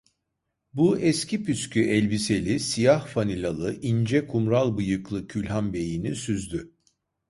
[0.73, 6.73] Bu eski püskü elbiseli, siyah fanilalı, ince kumral bıyıklı külhanbeyini süzdü.